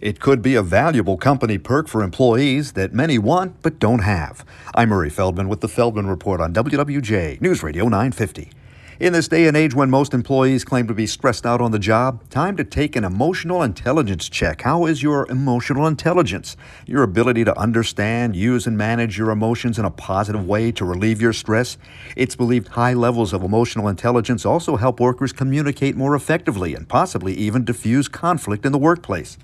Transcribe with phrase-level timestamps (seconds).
[0.00, 4.44] It could be a valuable company perk for employees that many want but don't have.
[4.72, 8.52] I'm Murray Feldman with the Feldman Report on WWJ News Radio 950.
[9.00, 11.80] In this day and age when most employees claim to be stressed out on the
[11.80, 14.62] job, time to take an emotional intelligence check.
[14.62, 16.56] How is your emotional intelligence?
[16.86, 21.20] Your ability to understand, use, and manage your emotions in a positive way to relieve
[21.20, 21.76] your stress?
[22.14, 27.34] It's believed high levels of emotional intelligence also help workers communicate more effectively and possibly
[27.34, 29.38] even diffuse conflict in the workplace.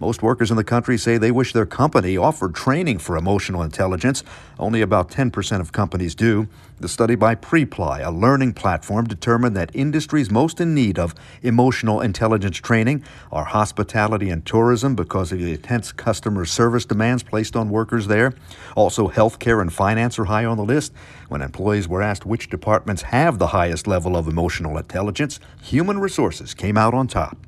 [0.00, 4.22] Most workers in the country say they wish their company offered training for emotional intelligence.
[4.56, 6.46] Only about 10% of companies do.
[6.78, 12.00] The study by Preply, a learning platform, determined that industries most in need of emotional
[12.00, 17.68] intelligence training are hospitality and tourism because of the intense customer service demands placed on
[17.68, 18.34] workers there.
[18.76, 20.92] Also, healthcare and finance are high on the list.
[21.26, 26.54] When employees were asked which departments have the highest level of emotional intelligence, human resources
[26.54, 27.47] came out on top.